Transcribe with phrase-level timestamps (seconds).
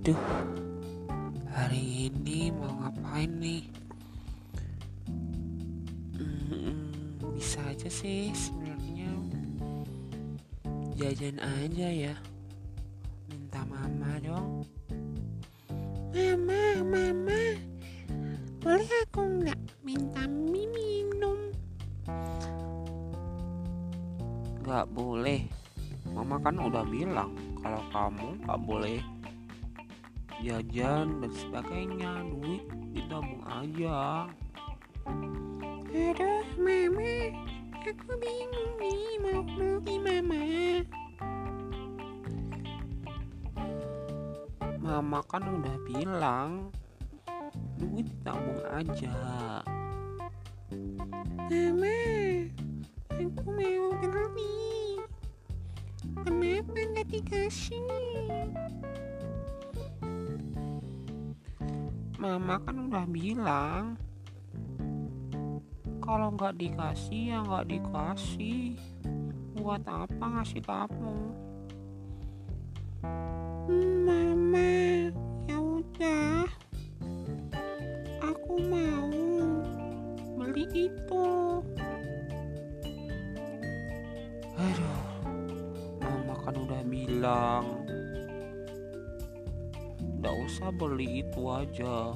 [0.00, 0.16] Aduh,
[1.52, 3.68] hari ini mau ngapain nih?
[6.16, 6.88] Hmm,
[7.36, 9.12] bisa aja sih sebenarnya
[10.96, 12.16] jajan aja ya.
[13.28, 14.64] Minta mama dong.
[16.16, 17.60] Mama, mama,
[18.64, 21.52] boleh aku nggak minta minum?
[24.64, 25.44] Gak boleh.
[26.08, 29.19] Mama kan udah bilang kalau kamu gak boleh
[30.40, 32.64] jajan dan sebagainya duit
[32.96, 34.24] ditabung aja
[35.90, 37.14] Aduh, mama,
[37.82, 40.44] aku bingung nih mau beli mama.
[44.80, 46.50] mama kan udah bilang
[47.78, 49.14] duit ditabung aja
[51.50, 52.00] Mama,
[53.12, 54.98] aku mau beli.
[56.22, 57.82] Kenapa nggak dikasih?
[62.20, 63.96] Mama kan udah bilang
[66.04, 68.76] kalau nggak dikasih ya nggak dikasih
[69.56, 71.16] buat apa ngasih kamu
[74.04, 75.08] Mama,
[75.48, 76.44] ya udah.
[78.20, 79.08] Aku mau
[80.36, 81.24] beli itu.
[84.60, 85.00] aduh
[86.04, 87.79] mama kan udah bilang
[90.20, 92.12] nggak usah beli itu aja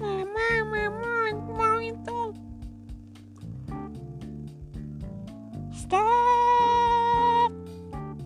[0.00, 2.20] Mama, mama, aku mau itu.
[5.76, 7.52] Stop!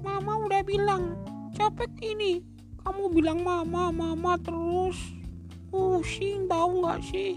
[0.07, 1.19] Mama udah bilang,
[1.51, 2.47] capek ini.
[2.87, 4.95] Kamu bilang mama, mama terus.
[5.75, 7.35] Pusing tahu nggak sih?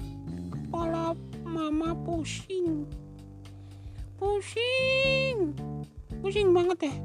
[0.54, 2.86] Kepala mama pusing.
[4.22, 5.58] Pusing.
[6.22, 6.96] Pusing banget ya.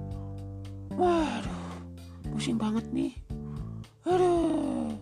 [1.00, 1.61] Waduh,
[2.33, 3.12] pusing banget nih.
[4.09, 4.97] Aduh.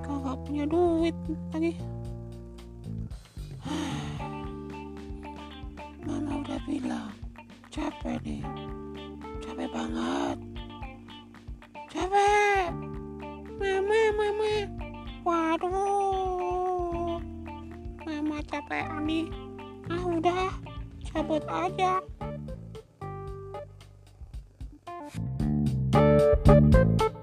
[0.00, 1.12] Kagak punya duit
[1.52, 1.76] lagi?
[6.08, 7.12] Mama udah bilang?
[7.68, 8.40] Capek nih.
[9.44, 10.40] Capek banget.
[11.92, 12.72] Capek.
[13.60, 14.54] Mama mama.
[15.28, 17.20] Waduh.
[18.00, 19.28] Mama capek nih.
[19.92, 20.48] Ah udah.
[21.04, 22.00] Cabut aja
[26.46, 27.15] Thank you.